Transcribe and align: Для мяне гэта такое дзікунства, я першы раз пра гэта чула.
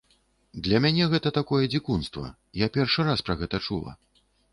Для 0.67 0.77
мяне 0.85 1.03
гэта 1.11 1.31
такое 1.35 1.61
дзікунства, 1.73 2.25
я 2.65 2.71
першы 2.79 3.05
раз 3.09 3.23
пра 3.29 3.37
гэта 3.43 3.61
чула. 3.67 3.93